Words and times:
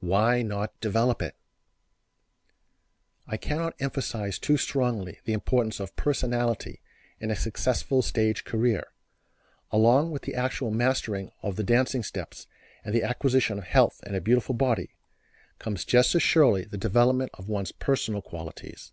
Why 0.00 0.40
not 0.40 0.80
develop 0.80 1.20
it?" 1.20 1.36
I 3.26 3.36
cannot 3.36 3.74
emphasize 3.78 4.38
too 4.38 4.56
strongly 4.56 5.18
the 5.26 5.34
importance 5.34 5.80
of 5.80 5.94
personality 5.96 6.80
in 7.20 7.30
a 7.30 7.36
successful 7.36 8.00
stage 8.00 8.44
career. 8.44 8.86
Along 9.70 10.10
with 10.10 10.22
the 10.22 10.34
actual 10.34 10.70
mastering 10.70 11.30
of 11.42 11.56
the 11.56 11.62
dancing 11.62 12.02
steps 12.04 12.46
and 12.82 12.94
the 12.94 13.02
acquisition 13.02 13.58
of 13.58 13.64
health 13.64 14.00
and 14.04 14.16
a 14.16 14.22
beautiful 14.22 14.54
body, 14.54 14.94
comes 15.58 15.84
just 15.84 16.14
as 16.14 16.22
surely 16.22 16.64
the 16.64 16.78
development 16.78 17.32
of 17.34 17.50
one's 17.50 17.72
personal 17.72 18.22
qualities. 18.22 18.92